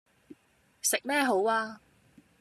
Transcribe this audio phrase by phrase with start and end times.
[0.81, 1.79] 食咩好啊